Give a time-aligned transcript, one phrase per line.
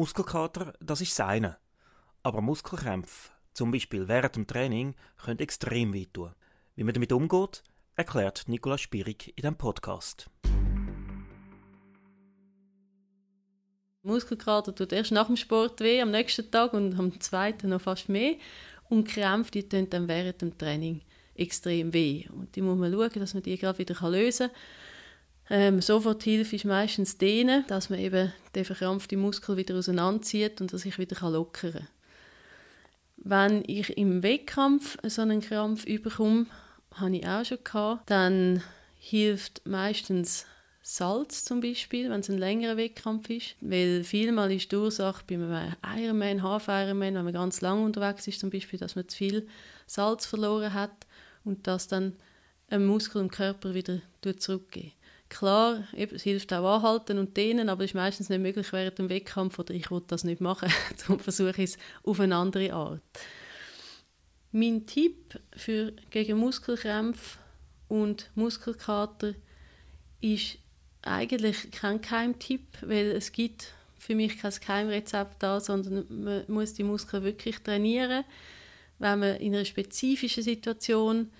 [0.00, 1.58] Muskelkater, das ist seine.
[2.22, 6.34] Aber Muskelkrämpfe, zum Beispiel während dem Training, können extrem wehtun.
[6.74, 7.62] Wie man damit umgeht,
[7.96, 10.30] erklärt Nikolaus Spierig in diesem Podcast.
[14.02, 18.08] Muskelkater tut erst nach dem Sport weh, am nächsten Tag und am zweiten noch fast
[18.08, 18.36] mehr.
[18.88, 21.02] Und Krämpfe, die tun dann während dem Training
[21.34, 22.24] extrem weh.
[22.32, 24.56] Und die muss man schauen, dass man die gerade wieder lösen kann.
[25.52, 30.84] Ähm, Soforthilfe ist meistens dehnen, dass man eben den verkrampften Muskel wieder auseinanderzieht und dass
[30.84, 31.88] ich wieder lockern kann.
[33.16, 36.46] Wenn ich im Wettkampf so einen Krampf überkomme,
[36.94, 38.62] habe ich auch schon gehabt, dann
[38.98, 40.46] hilft meistens
[40.82, 43.56] Salz zum Beispiel, wenn es ein längerer Wettkampf ist.
[43.60, 48.40] Weil vielmal ist die Ursache bei einem Ironman, Half-Ironman, wenn man ganz lang unterwegs ist
[48.40, 49.48] zum Beispiel, dass man zu viel
[49.86, 51.06] Salz verloren hat
[51.44, 52.14] und das dann
[52.68, 54.00] ein Muskel im Körper wieder
[54.38, 54.92] zurückgeht.
[55.30, 59.08] Klar, es hilft auch anhalten und dehnen, aber es ist meistens nicht möglich während dem
[59.08, 63.00] Wettkampf oder ich will das nicht machen, darum versuche ich es auf eine andere Art.
[64.50, 67.38] Mein Tipp für gegen Muskelkrämpfe
[67.88, 69.34] und Muskelkater
[70.20, 70.58] ist
[71.02, 76.82] eigentlich kein Keimtipp, weil es gibt für mich kein Keimrezept da, sondern man muss die
[76.82, 78.24] Muskeln wirklich trainieren.
[78.98, 81.30] Wenn man in einer spezifischen Situation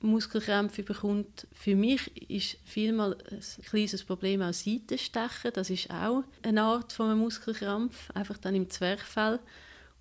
[0.00, 1.46] Muskelkrämpfe bekommt.
[1.52, 5.52] Für mich ist vielmal ein kleines Problem auch Seitenstechen.
[5.54, 9.40] Das ist auch eine Art von einem Muskelkrampf, einfach dann im Zwerchfell.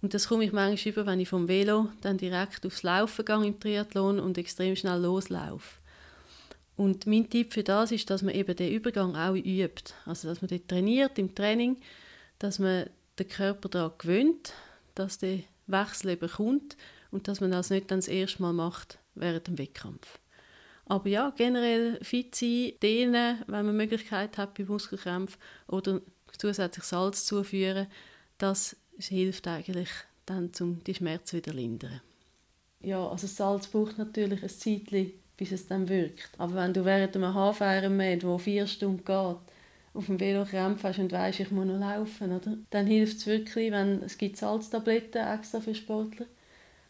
[0.02, 3.46] Und das komme ich manchmal über, wenn ich vom Velo dann direkt aufs Laufen gehe
[3.46, 5.80] im Triathlon und extrem schnell loslaufe.
[6.76, 9.96] Und mein Tipp für das ist, dass man eben den Übergang auch übt.
[10.06, 11.78] Also, dass man den trainiert im Training,
[12.38, 14.54] dass man den Körper daran gewöhnt,
[14.94, 16.78] dass der Wechsel eben kommt
[17.10, 20.20] und dass man das nicht dann das erste Mal macht während dem Wettkampf.
[20.86, 26.02] Aber ja, generell fit sein, dehnen, wenn man Möglichkeit hat bei Muskelkrämpfen oder
[26.38, 27.88] zusätzlich Salz zuführen,
[28.38, 29.90] das hilft eigentlich
[30.26, 32.02] dann, um die Schmerzen wieder zu lindern.
[32.82, 36.30] Ja, also Salz braucht natürlich ein Zeitchen, bis es dann wirkt.
[36.38, 39.38] Aber wenn du während einem Half-Ironman, wo vier Stunden geht,
[39.94, 42.58] auf dem Velo Krämpfe hast und weißt, ich muss noch laufen, oder?
[42.70, 46.28] dann hilft es wirklich, wenn es gibt Salztabletten extra für Sportler,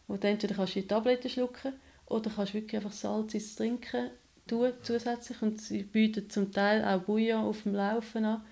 [0.06, 1.72] wo du entweder kannst du die Tabletten schlucken
[2.08, 4.10] oder kannst wirklich einfach Salz ins Trinken
[4.46, 8.42] tun zusätzlich und sie bieten zum Teil auch Bouillon auf dem Laufen an.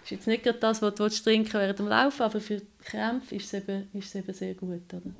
[0.00, 3.36] Das ist jetzt nicht gerade das, was du trinken während dem Laufen, aber für Krämpfe
[3.36, 4.92] ist es eben, ist es eben sehr gut.
[4.92, 5.14] Oder?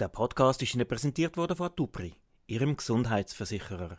[0.00, 2.14] Der Podcast ist Ihnen präsentiert worden von Atupri,
[2.46, 3.98] Ihrem Gesundheitsversicherer.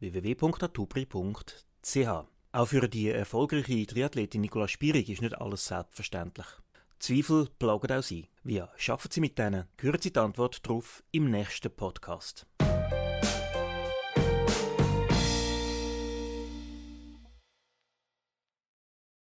[0.00, 1.96] www.atupri.ch
[2.52, 6.46] Auch für die erfolgreiche Triathletin Nicola Spierig ist nicht alles selbstverständlich.
[7.04, 8.30] Zweifel plagen auch Sie.
[8.44, 9.66] Wie schaffen Sie mit denen?
[9.78, 12.46] Hören Sie die Antwort darauf im nächsten Podcast.